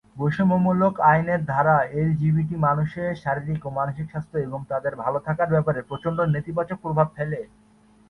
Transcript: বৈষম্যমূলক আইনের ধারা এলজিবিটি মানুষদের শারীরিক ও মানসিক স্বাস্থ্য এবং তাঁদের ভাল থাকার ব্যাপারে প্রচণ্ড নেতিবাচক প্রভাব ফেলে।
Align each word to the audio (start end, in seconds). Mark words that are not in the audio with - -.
বৈষম্যমূলক 0.15 0.93
আইনের 1.09 1.41
ধারা 1.45 1.75
এলজিবিটি 1.93 2.55
মানুষদের 2.65 3.19
শারীরিক 3.23 3.61
ও 3.65 3.79
মানসিক 3.79 4.05
স্বাস্থ্য 4.09 4.37
এবং 4.39 4.59
তাঁদের 4.69 4.93
ভাল 4.95 5.13
থাকার 5.27 5.49
ব্যাপারে 5.55 5.79
প্রচণ্ড 5.89 6.19
নেতিবাচক 6.33 6.77
প্রভাব 6.83 7.07
ফেলে। 7.15 7.39